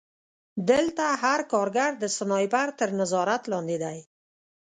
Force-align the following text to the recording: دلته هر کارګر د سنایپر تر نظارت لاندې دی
دلته 0.71 1.05
هر 1.23 1.39
کارګر 1.51 1.91
د 1.99 2.03
سنایپر 2.17 2.67
تر 2.79 2.89
نظارت 2.99 3.43
لاندې 3.51 3.77
دی 3.83 3.97